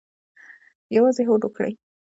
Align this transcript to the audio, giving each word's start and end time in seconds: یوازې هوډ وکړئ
یوازې 0.95 1.23
هوډ 1.27 1.41
وکړئ 1.45 1.73